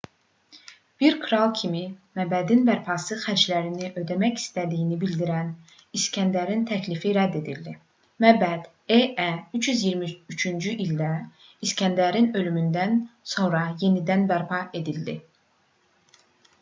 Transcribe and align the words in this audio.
bir 1.01 1.15
kral 1.23 1.51
kimi 1.57 1.81
məbədin 2.19 2.63
bərpası 2.69 3.17
xərclərini 3.23 3.89
ödəmək 4.01 4.39
istədiyini 4.41 4.97
bildiriən 5.03 5.51
i̇skəndərin 5.99 6.63
təklifi 6.73 7.11
rədd 7.19 7.37
edildi. 7.41 7.75
məbəd 8.27 8.65
e.ə. 8.97 9.29
323-cü 9.61 10.75
ildə 10.87 11.11
i̇skəndərin 11.69 12.31
ölümündən 12.43 12.97
sonra 13.37 13.63
yenidən 13.85 14.25
bərpa 14.35 14.63
edildi 14.83 15.19